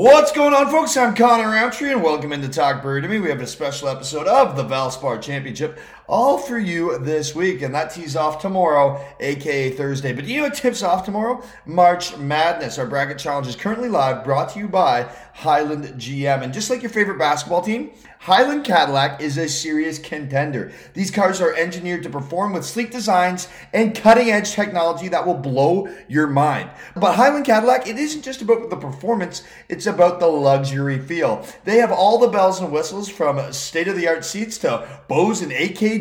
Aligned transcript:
What's 0.00 0.30
going 0.30 0.54
on, 0.54 0.70
folks? 0.70 0.96
I'm 0.96 1.12
Connor 1.12 1.50
Roundtree, 1.50 1.90
and 1.90 2.04
welcome 2.04 2.32
into 2.32 2.48
Talk 2.48 2.84
Birdie 2.84 3.08
to 3.08 3.12
me. 3.12 3.18
We 3.18 3.30
have 3.30 3.40
a 3.40 3.46
special 3.48 3.88
episode 3.88 4.28
of 4.28 4.54
the 4.54 4.62
Valspar 4.62 5.20
Championship 5.20 5.76
all 6.08 6.38
for 6.38 6.58
you 6.58 6.98
this 6.98 7.34
week, 7.34 7.60
and 7.60 7.74
that 7.74 7.92
tees 7.92 8.16
off 8.16 8.40
tomorrow, 8.40 9.04
aka 9.20 9.70
Thursday. 9.70 10.12
But 10.12 10.24
you 10.24 10.38
know 10.38 10.44
what 10.44 10.54
tips 10.54 10.82
off 10.82 11.04
tomorrow? 11.04 11.42
March 11.66 12.16
Madness. 12.16 12.78
Our 12.78 12.86
bracket 12.86 13.18
challenge 13.18 13.46
is 13.46 13.56
currently 13.56 13.90
live, 13.90 14.24
brought 14.24 14.50
to 14.50 14.58
you 14.58 14.68
by 14.68 15.10
Highland 15.34 15.84
GM. 16.00 16.42
And 16.42 16.52
just 16.52 16.70
like 16.70 16.82
your 16.82 16.90
favorite 16.90 17.18
basketball 17.18 17.62
team, 17.62 17.92
Highland 18.20 18.64
Cadillac 18.64 19.20
is 19.20 19.38
a 19.38 19.48
serious 19.48 19.98
contender. 19.98 20.72
These 20.92 21.12
cars 21.12 21.40
are 21.40 21.54
engineered 21.54 22.02
to 22.02 22.10
perform 22.10 22.52
with 22.52 22.64
sleek 22.64 22.90
designs 22.90 23.46
and 23.72 23.94
cutting 23.94 24.30
edge 24.30 24.52
technology 24.52 25.08
that 25.08 25.24
will 25.24 25.34
blow 25.34 25.88
your 26.08 26.26
mind. 26.26 26.70
But 26.96 27.14
Highland 27.14 27.44
Cadillac, 27.44 27.86
it 27.86 27.96
isn't 27.96 28.22
just 28.22 28.42
about 28.42 28.70
the 28.70 28.76
performance, 28.76 29.44
it's 29.68 29.86
about 29.86 30.18
the 30.18 30.26
luxury 30.26 30.98
feel. 30.98 31.46
They 31.64 31.76
have 31.76 31.92
all 31.92 32.18
the 32.18 32.28
bells 32.28 32.60
and 32.60 32.72
whistles 32.72 33.08
from 33.08 33.52
state 33.52 33.86
of 33.86 33.96
the 33.96 34.08
art 34.08 34.24
seats 34.24 34.58
to 34.58 34.88
Bose 35.06 35.40
and 35.40 35.52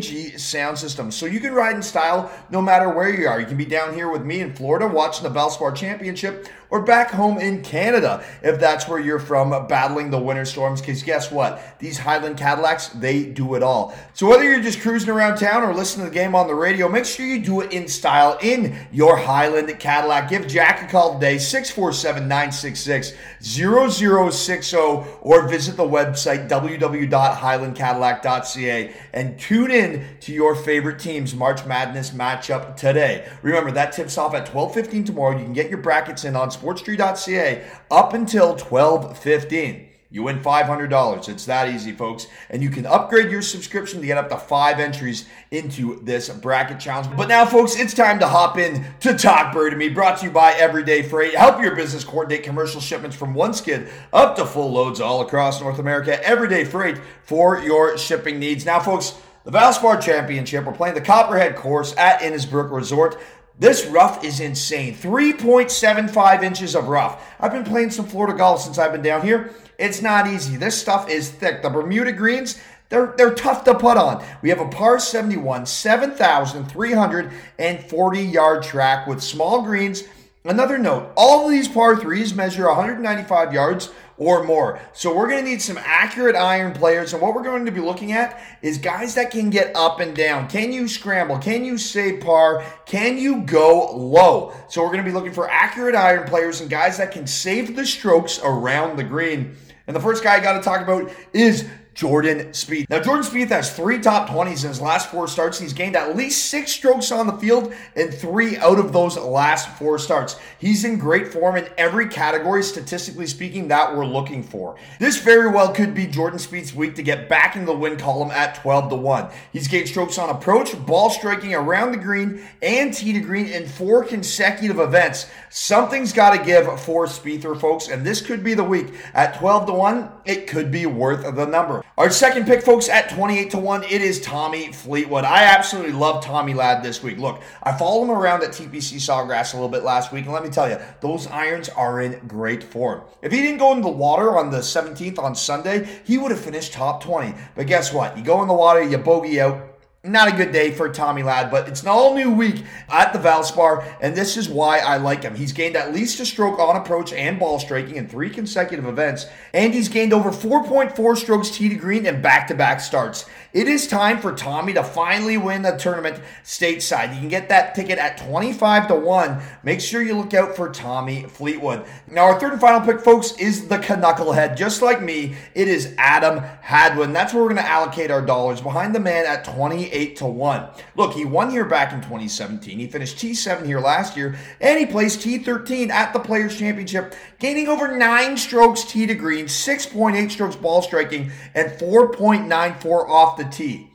Sound 0.04 0.78
system. 0.78 1.12
So 1.12 1.26
you 1.26 1.40
can 1.40 1.54
ride 1.54 1.76
in 1.76 1.82
style 1.82 2.32
no 2.50 2.62
matter 2.62 2.90
where 2.90 3.10
you 3.10 3.28
are. 3.28 3.40
You 3.40 3.46
can 3.46 3.58
be 3.58 3.66
down 3.66 3.94
here 3.94 4.10
with 4.10 4.24
me 4.24 4.42
in 4.42 4.54
Florida 4.54 4.88
watching 4.88 5.24
the 5.24 5.40
Valspar 5.40 5.76
Championship 5.76 6.48
or 6.70 6.82
back 6.82 7.12
home 7.12 7.38
in 7.38 7.62
Canada 7.62 8.24
if 8.42 8.60
that's 8.60 8.88
where 8.88 9.00
you're 9.00 9.20
from 9.20 9.52
battling 9.68 10.10
the 10.12 10.20
winter 10.20 10.46
storms. 10.46 10.82
Because 10.82 11.04
guess 11.04 11.32
what? 11.32 11.62
These 11.80 11.98
Highland 11.98 12.38
Cadillacs, 12.38 12.90
they 12.90 13.24
do 13.26 13.56
it 13.56 13.64
all. 13.64 13.96
So 14.14 14.28
whether 14.28 14.44
you're 14.44 14.62
just 14.62 14.82
cruising 14.82 15.10
around 15.10 15.38
town 15.38 15.64
or 15.64 15.74
listening 15.74 16.06
to 16.06 16.12
the 16.12 16.16
game 16.16 16.36
on 16.36 16.48
the 16.48 16.56
radio, 16.56 16.90
make 16.90 17.06
sure 17.06 17.26
you 17.26 17.42
do 17.44 17.62
it 17.62 17.72
in 17.72 17.88
style 17.88 18.38
in 18.42 18.76
your 18.92 19.16
Highland 19.18 19.74
Cadillac. 19.80 20.30
Give 20.30 20.48
Jack 20.48 20.84
a 20.84 20.88
call 20.92 21.14
today, 21.14 21.38
647 21.38 22.28
966 22.28 23.14
0060, 23.42 24.78
or 25.22 25.48
visit 25.48 25.78
the 25.78 25.84
website 25.84 26.50
www.highlandcadillac.ca 26.50 28.94
and 29.14 29.40
tune 29.40 29.72
in 29.72 30.06
to 30.20 30.34
your 30.34 30.56
favorite 30.56 31.00
team's 31.00 31.34
March 31.34 31.66
Madness 31.66 32.12
matchup 32.12 32.76
today. 32.76 33.26
Remember, 33.42 33.72
that 33.72 33.94
tips 33.94 34.18
off 34.18 34.34
at 34.34 34.48
12:15 34.48 35.06
tomorrow. 35.06 35.38
You 35.38 35.44
can 35.44 35.54
get 35.54 35.70
your 35.70 35.80
brackets 35.80 36.24
in 36.24 36.36
on 36.36 36.50
sportstree.ca 36.60 37.64
up 37.92 38.14
until 38.14 38.56
12:15. 38.56 39.88
You 40.10 40.24
win 40.24 40.40
$500. 40.40 41.28
It's 41.28 41.46
that 41.46 41.68
easy, 41.68 41.92
folks. 41.92 42.28
And 42.50 42.64
you 42.64 42.70
can 42.70 42.86
upgrade 42.86 43.30
your 43.30 43.42
subscription 43.42 44.00
to 44.00 44.08
get 44.08 44.18
up 44.18 44.30
to 44.30 44.38
five 44.38 44.80
entries 44.80 45.28
into 45.52 46.00
this 46.02 46.30
bracket 46.30 46.80
challenge. 46.80 47.14
But 47.18 47.28
now, 47.28 47.46
folks, 47.46 47.78
it's 47.78 47.94
time 47.94 48.20
to 48.20 48.28
hop 48.28 48.58
in 48.58 48.86
to 49.02 49.18
Talk 49.18 49.54
Bird 49.54 49.72
to 49.72 49.76
Me, 49.76 49.90
brought 49.90 50.20
to 50.20 50.26
you 50.28 50.32
by 50.32 50.54
Everyday 50.54 51.02
Freight. 51.02 51.36
Help 51.36 51.62
your 51.62 51.76
business 51.76 52.06
coordinate 52.06 52.44
commercial 52.44 52.80
shipments 52.80 53.18
from 53.18 53.34
one 53.34 53.54
skid 53.54 53.90
up 54.14 54.38
to 54.38 54.46
full 54.46 54.72
loads 54.72 55.02
all 55.02 55.20
across 55.20 55.60
North 55.60 55.80
America. 55.80 56.26
Everyday 56.26 56.64
Freight 56.64 57.00
for 57.24 57.60
your 57.60 57.98
shipping 57.98 58.40
needs. 58.40 58.66
Now, 58.66 58.80
folks, 58.80 59.14
the 59.44 59.52
Valspar 59.52 60.02
Championship, 60.02 60.66
we're 60.66 60.74
playing 60.74 60.96
the 60.96 61.02
Copperhead 61.02 61.56
course 61.56 61.94
at 61.98 62.22
Innisbrook 62.22 62.72
Resort. 62.72 63.18
This 63.60 63.88
rough 63.88 64.24
is 64.24 64.40
insane. 64.40 64.94
3.75 64.94 66.44
inches 66.44 66.76
of 66.76 66.90
rough. 66.90 67.28
I've 67.40 67.52
been 67.52 67.64
playing 67.64 67.90
some 67.90 68.06
Florida 68.06 68.38
golf 68.38 68.62
since 68.62 68.78
I've 68.78 68.92
been 68.92 69.02
down 69.02 69.24
here. 69.24 69.50
It's 69.80 70.00
not 70.02 70.28
easy. 70.28 70.58
This 70.58 70.80
stuff 70.80 71.10
is 71.10 71.32
thick. 71.32 71.64
The 71.64 71.70
Bermuda 71.70 72.12
greens, 72.12 72.62
they're, 72.90 73.16
they're 73.18 73.34
tough 73.34 73.64
to 73.64 73.74
put 73.74 73.98
on. 73.98 74.24
We 74.44 74.50
have 74.50 74.62
a 74.62 74.68
par 74.68 75.00
71, 75.00 75.66
7,340 75.66 78.22
yard 78.22 78.64
track 78.64 79.08
with 79.08 79.24
small 79.24 79.64
greens. 79.64 80.04
Another 80.44 80.78
note 80.78 81.12
all 81.18 81.46
of 81.46 81.52
these 81.52 81.68
par 81.68 81.98
threes 81.98 82.34
measure 82.34 82.68
195 82.68 83.54
yards 83.54 83.92
or 84.18 84.44
more. 84.44 84.80
So 84.94 85.16
we're 85.16 85.28
going 85.28 85.44
to 85.44 85.50
need 85.50 85.62
some 85.62 85.78
accurate 85.78 86.36
iron 86.36 86.74
players. 86.74 87.14
And 87.14 87.22
what 87.22 87.36
we're 87.36 87.44
going 87.44 87.66
to 87.66 87.72
be 87.72 87.82
looking 87.82 88.14
at 88.14 88.42
is 88.62 88.78
guys 88.78 89.16
that 89.16 89.32
can 89.32 89.50
get 89.50 89.76
up 89.76 90.00
and 90.00 90.16
down. 90.16 90.48
Can 90.50 90.72
you 90.72 90.88
scramble? 90.88 91.38
Can 91.38 91.64
you 91.64 91.78
save 91.78 92.22
par? 92.22 92.64
Can 92.86 93.18
you 93.18 93.42
go 93.42 93.96
low? 93.96 94.54
So 94.70 94.82
we're 94.82 94.92
going 94.92 95.04
to 95.04 95.10
be 95.10 95.14
looking 95.14 95.34
for 95.34 95.50
accurate 95.50 95.96
iron 95.96 96.28
players 96.28 96.62
and 96.62 96.70
guys 96.70 96.98
that 96.98 97.12
can 97.12 97.28
save 97.28 97.76
the 97.76 97.86
strokes 97.86 98.40
around 98.44 98.98
the 98.98 99.04
green. 99.04 99.56
And 99.86 99.96
the 99.96 100.02
first 100.02 100.24
guy 100.24 100.36
I 100.36 100.40
got 100.40 100.54
to 100.54 100.62
talk 100.62 100.82
about 100.82 101.12
is 101.34 101.68
Jordan 101.98 102.50
Spieth. 102.50 102.88
Now, 102.92 103.00
Jordan 103.00 103.26
Spieth 103.26 103.50
has 103.50 103.76
three 103.76 103.98
top 103.98 104.30
20s 104.30 104.62
in 104.62 104.70
his 104.70 104.80
last 104.80 105.10
four 105.10 105.28
starts. 105.28 105.58
He's 105.58 105.74
gained 105.74 105.96
at 105.96 106.16
least 106.16 106.46
six 106.46 106.72
strokes 106.72 107.12
on 107.12 107.26
the 107.26 107.34
field 107.34 107.74
in 107.96 108.12
three 108.12 108.56
out 108.58 108.78
of 108.78 108.94
those 108.94 109.18
last 109.18 109.76
four 109.80 109.98
starts. 109.98 110.40
He's 110.60 110.86
in 110.86 111.00
great 111.00 111.34
form 111.34 111.56
in 111.56 111.68
every 111.76 112.08
category, 112.08 112.62
statistically 112.62 113.26
speaking, 113.26 113.68
that 113.70 113.98
we're 113.98 114.06
looking 114.06 114.44
for. 114.44 114.76
This 115.00 115.20
very 115.20 115.50
well 115.50 115.74
could 115.74 115.96
be 115.96 116.06
Jordan 116.06 116.38
Spieth's 116.38 116.72
week 116.72 116.94
to 116.98 117.02
get 117.02 117.30
back 117.30 117.56
in 117.56 117.66
the 117.66 117.76
win 117.76 117.98
column 117.98 118.30
at 118.30 118.54
12 118.62 118.92
to 118.92 118.96
1. 118.96 119.32
He's 119.52 119.68
gained 119.68 119.88
strokes 119.88 120.20
on 120.20 120.30
approach, 120.30 120.78
ball 120.86 121.10
striking 121.10 121.56
around 121.56 121.94
the 121.94 121.98
green, 121.98 122.44
and 122.62 122.94
tee 122.94 123.14
to 123.14 123.20
green 123.20 123.48
in 123.48 123.68
four 123.68 124.04
consecutive 124.04 124.80
events. 124.80 125.32
Something's 125.50 126.14
got 126.14 126.38
to 126.38 126.46
give 126.46 126.66
for 126.80 127.08
Spiether, 127.08 127.60
folks, 127.60 127.88
and 127.88 128.06
this 128.06 128.22
could 128.22 128.44
be 128.44 128.54
the 128.54 128.64
week. 128.64 128.94
At 129.16 129.40
12 129.40 129.66
to 129.66 129.74
1, 129.74 130.12
it 130.26 130.46
could 130.46 130.70
be 130.70 130.86
worth 130.86 131.24
the 131.36 131.48
number. 131.48 131.84
Our 131.96 132.12
second 132.12 132.46
pick, 132.46 132.62
folks, 132.62 132.90
at 132.90 133.10
28 133.10 133.52
to 133.52 133.58
1, 133.58 133.84
it 133.84 134.02
is 134.02 134.22
Tommy 134.22 134.72
Fleetwood. 134.72 135.24
I 135.24 135.44
absolutely 135.44 135.94
love 135.94 136.24
Tommy 136.24 136.54
Lad 136.54 136.84
this 136.84 137.02
week. 137.02 137.18
Look, 137.18 137.42
I 137.64 137.76
followed 137.76 138.04
him 138.04 138.12
around 138.12 138.44
at 138.44 138.52
TPC 138.52 138.98
Sawgrass 138.98 139.54
a 139.54 139.58
little 139.58 139.70
bit 139.70 139.84
last 139.84 140.12
week, 140.12 140.26
and 140.26 140.34
let 140.34 140.44
me 140.44 140.50
tell 140.50 140.70
you, 140.70 140.78
those 141.02 141.26
irons 141.28 141.70
are 141.70 142.02
in 142.02 142.20
great 142.28 142.64
form. 142.64 143.02
If 143.24 143.32
he 143.32 143.42
didn't 143.42 143.58
go 143.58 143.74
in 143.74 143.82
the 143.82 143.90
water 143.90 144.38
on 144.38 144.52
the 144.52 144.60
17th 144.60 145.18
on 145.18 145.34
Sunday, 145.34 145.88
he 146.04 146.20
would 146.20 146.30
have 146.30 146.40
finished 146.40 146.74
top 146.74 147.04
20. 147.04 147.34
But 147.56 147.66
guess 147.66 147.92
what? 147.92 148.16
You 148.16 148.24
go 148.24 148.44
in 148.44 148.48
the 148.48 148.54
water, 148.54 148.84
you 148.84 148.98
bogey 149.00 149.42
out, 149.42 149.77
not 150.04 150.28
a 150.28 150.36
good 150.36 150.52
day 150.52 150.72
for 150.72 150.90
Tommy 150.90 151.24
Lad, 151.24 151.50
but 151.50 151.68
it's 151.68 151.82
an 151.82 151.88
all 151.88 152.14
new 152.14 152.32
week 152.32 152.64
at 152.88 153.14
the 153.14 153.20
Valspar, 153.20 153.84
and 154.00 154.16
this 154.16 154.38
is 154.38 154.48
why 154.48 154.80
I 154.80 154.98
like 154.98 155.24
him. 155.24 155.36
He's 155.36 155.52
gained 155.52 155.76
at 155.76 155.94
least 155.94 156.20
a 156.20 156.26
stroke 156.26 156.60
on 156.60 156.76
approach 156.76 157.12
and 157.12 157.40
ball 157.40 157.60
striking 157.60 157.96
in 157.96 158.08
three 158.08 158.30
consecutive 158.30 158.86
events, 158.86 159.26
and 159.54 159.74
he's 159.74 159.90
gained 159.90 160.14
over 160.14 160.30
4.4 160.30 161.18
strokes 161.18 161.50
tee 161.50 161.70
to 161.70 161.76
green 161.76 162.06
in 162.06 162.22
back 162.22 162.48
to 162.48 162.56
back 162.56 162.80
starts. 162.80 163.26
It 163.54 163.68
is 163.68 163.88
time 163.88 164.20
for 164.20 164.34
Tommy 164.34 164.74
to 164.74 164.84
finally 164.84 165.38
win 165.38 165.64
the 165.64 165.76
tournament 165.78 166.22
stateside. 166.44 167.14
You 167.16 167.20
can 167.20 167.30
get 167.30 167.50
that 167.50 167.74
ticket 167.74 167.98
at 167.98 168.18
25 168.18 168.90
to 168.90 168.96
1. 168.96 169.42
Make 169.64 169.82
sure 169.82 170.04
you 170.04 170.16
look 170.16 170.34
out 170.36 170.56
for 170.56 170.70
Tommy 170.70 171.24
Fleetwood. 171.24 171.86
Now, 172.12 172.26
our 172.26 172.40
third 172.40 172.52
and 172.52 172.62
final 172.62 172.82
pick, 172.82 173.02
folks, 173.02 173.32
is 173.40 173.68
the 173.68 173.80
Knucklehead. 173.80 174.58
Just 174.58 174.84
like 174.84 175.02
me, 175.02 175.36
it 175.56 175.68
is 175.68 175.96
Adam 175.98 176.44
Hadwin. 176.62 177.14
That's 177.14 177.34
where 177.34 177.42
we're 177.42 177.50
going 177.50 177.64
to 177.64 177.70
allocate 177.70 178.12
our 178.12 178.22
dollars 178.22 178.62
behind 178.62 178.94
the 178.94 179.00
man 179.00 179.26
at 179.26 179.44
28 179.88 180.16
to 180.18 180.26
1. 180.26 180.70
Look, 180.96 181.14
he 181.14 181.26
won 181.26 181.50
here 181.50 181.66
back 181.66 181.94
in 181.94 182.02
2017. 182.02 182.80
He 182.80 182.88
finished 182.88 183.18
T7 183.18 183.66
here 183.66 183.80
last 183.80 184.18
year, 184.18 184.38
and 184.60 184.80
he 184.80 184.86
placed 184.86 185.20
T13 185.20 185.90
at 185.90 186.14
the 186.14 186.20
Players' 186.20 186.58
Championship, 186.58 187.16
gaining 187.40 187.68
over 187.68 187.98
nine 187.98 188.38
strokes 188.38 188.84
tee 188.84 189.06
to 189.06 189.16
green, 189.16 189.46
6.8 189.46 190.32
strokes 190.32 190.56
ball 190.56 190.82
striking, 190.82 191.32
and 191.56 191.72
4.94 191.72 193.10
off 193.10 193.38
the 193.38 193.46
tee. 193.46 193.90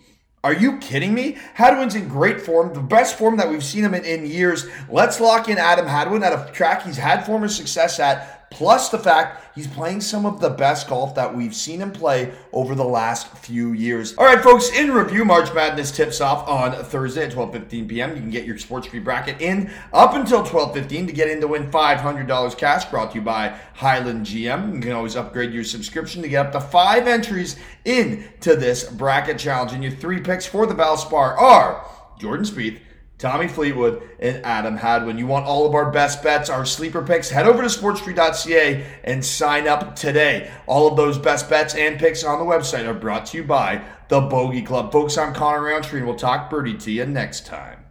Are 0.45 0.53
you 0.53 0.79
kidding 0.79 1.15
me? 1.15 1.39
Hadwin's 1.55 1.95
in 1.95 2.09
great 2.09 2.41
form, 2.41 2.75
the 2.75 2.81
best 2.81 3.17
form 3.17 3.37
that 3.37 3.49
we've 3.49 3.63
seen 3.63 3.85
him 3.85 3.95
in, 3.95 4.05
in 4.05 4.27
years. 4.27 4.67
Let's 4.91 5.21
lock 5.21 5.49
in 5.49 5.57
Adam 5.57 5.87
Hadwin 5.87 6.25
at 6.25 6.33
a 6.33 6.51
track 6.53 6.83
he's 6.83 6.97
had 6.97 7.25
former 7.25 7.47
success 7.47 8.01
at 8.01 8.42
plus 8.53 8.91
the 8.91 8.99
fact 8.99 9.57
he's 9.57 9.67
playing 9.67 10.01
some 10.01 10.27
of 10.27 10.41
the 10.41 10.51
best 10.51 10.89
golf 10.89 11.15
that 11.15 11.35
we've 11.35 11.55
seen 11.55 11.81
him 11.81 11.91
play 11.91 12.33
over 12.53 12.75
the 12.75 12.85
last 12.85 13.27
few 13.39 13.73
years. 13.73 14.15
All 14.17 14.27
right, 14.27 14.41
folks, 14.41 14.71
in 14.71 14.93
review, 14.93 15.25
March 15.25 15.53
Madness 15.55 15.91
tips 15.91 16.21
off 16.21 16.47
on 16.47 16.73
Thursday 16.85 17.25
at 17.25 17.33
12:15 17.33 17.89
p.m. 17.89 18.11
You 18.11 18.17
can 18.17 18.31
get 18.31 18.45
your 18.45 18.59
sports 18.59 18.87
free 18.87 19.01
bracket 19.01 19.41
in 19.41 19.71
up 19.93 20.15
until 20.15 20.45
12:15 20.45 21.07
to 21.07 21.13
get 21.13 21.29
in 21.29 21.41
to 21.41 21.49
win 21.49 21.71
$500 21.71 22.57
cash 22.59 22.85
brought 22.85 23.13
to 23.13 23.19
you 23.19 23.23
by 23.23 23.59
Highland 23.75 24.27
GM. 24.27 24.75
You 24.75 24.81
can 24.81 24.93
always 24.93 25.17
upgrade 25.17 25.53
your 25.53 25.65
subscription 25.65 26.23
to 26.23 26.29
get 26.29 26.47
up 26.47 26.53
to 26.53 26.61
5 26.61 27.09
entries 27.09 27.57
into 27.85 28.55
this 28.55 28.85
bracket 28.85 29.39
challenge 29.39 29.73
and 29.73 29.83
your 29.83 29.93
three 29.93 30.21
picks 30.21 30.47
for 30.47 30.67
the 30.67 30.75
Valspar 30.75 31.37
are 31.39 31.85
Jordan 32.19 32.47
Spieth, 32.47 32.79
Tommy 33.23 33.47
Fleetwood, 33.47 34.03
and 34.19 34.45
Adam 34.45 34.77
Hadwin. 34.77 35.17
You 35.17 35.29
want 35.29 35.47
all 35.47 35.65
of 35.65 35.77
our 35.77 35.93
best 35.93 36.25
bets, 36.25 36.51
our 36.51 36.67
sleeper 36.67 37.03
picks? 37.03 37.31
Head 37.31 37.47
over 37.47 37.63
to 37.63 37.69
sportstreet.ca 37.69 38.85
and 39.05 39.25
sign 39.25 39.69
up 39.69 39.95
today. 39.95 40.51
All 40.67 40.89
of 40.89 40.97
those 40.97 41.19
best 41.19 41.49
bets 41.49 41.77
and 41.77 42.01
picks 42.01 42.25
on 42.25 42.41
the 42.41 42.45
website 42.45 42.85
are 42.85 42.95
brought 42.95 43.27
to 43.27 43.37
you 43.37 43.45
by 43.45 43.85
the 44.09 44.21
Bogey 44.21 44.63
Club. 44.63 44.91
Folks, 44.91 45.17
I'm 45.17 45.33
Connor 45.33 45.63
Roundtree, 45.63 46.01
and 46.01 46.09
we'll 46.09 46.17
talk 46.17 46.51
birdie 46.51 46.77
to 46.79 46.91
you 46.91 47.07
next 47.07 47.47
time. 47.47 47.82